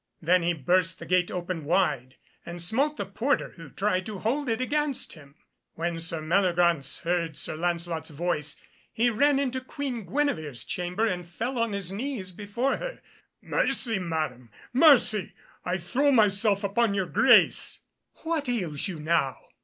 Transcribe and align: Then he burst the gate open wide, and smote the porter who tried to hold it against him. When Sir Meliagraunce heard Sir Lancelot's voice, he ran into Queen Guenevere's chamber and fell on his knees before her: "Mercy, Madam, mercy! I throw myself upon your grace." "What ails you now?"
Then 0.19 0.41
he 0.41 0.53
burst 0.55 0.97
the 0.97 1.05
gate 1.05 1.29
open 1.29 1.63
wide, 1.63 2.15
and 2.43 2.59
smote 2.59 2.97
the 2.97 3.05
porter 3.05 3.51
who 3.55 3.69
tried 3.69 4.03
to 4.07 4.17
hold 4.17 4.49
it 4.49 4.59
against 4.59 5.13
him. 5.13 5.35
When 5.75 5.99
Sir 5.99 6.21
Meliagraunce 6.23 7.03
heard 7.03 7.37
Sir 7.37 7.55
Lancelot's 7.55 8.09
voice, 8.09 8.59
he 8.91 9.11
ran 9.11 9.37
into 9.37 9.61
Queen 9.61 10.05
Guenevere's 10.07 10.63
chamber 10.63 11.05
and 11.05 11.29
fell 11.29 11.59
on 11.59 11.73
his 11.73 11.91
knees 11.91 12.31
before 12.31 12.77
her: 12.77 13.03
"Mercy, 13.43 13.99
Madam, 13.99 14.49
mercy! 14.73 15.33
I 15.63 15.77
throw 15.77 16.11
myself 16.11 16.63
upon 16.63 16.95
your 16.95 17.05
grace." 17.05 17.81
"What 18.23 18.49
ails 18.49 18.87
you 18.87 18.99
now?" 18.99 19.37